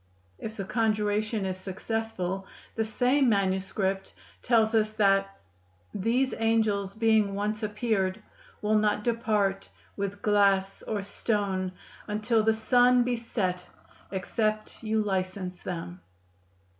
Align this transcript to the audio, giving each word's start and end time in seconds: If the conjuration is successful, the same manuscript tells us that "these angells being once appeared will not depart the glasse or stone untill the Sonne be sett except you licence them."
If 0.39 0.57
the 0.57 0.65
conjuration 0.65 1.45
is 1.45 1.57
successful, 1.57 2.47
the 2.73 2.83
same 2.83 3.29
manuscript 3.29 4.13
tells 4.41 4.73
us 4.73 4.89
that 4.93 5.37
"these 5.93 6.33
angells 6.33 6.97
being 6.97 7.35
once 7.35 7.61
appeared 7.61 8.19
will 8.63 8.73
not 8.79 9.03
depart 9.03 9.69
the 9.95 10.07
glasse 10.09 10.81
or 10.87 11.03
stone 11.03 11.73
untill 12.07 12.41
the 12.41 12.51
Sonne 12.55 13.03
be 13.03 13.15
sett 13.15 13.63
except 14.11 14.81
you 14.81 15.03
licence 15.03 15.61
them." 15.61 16.01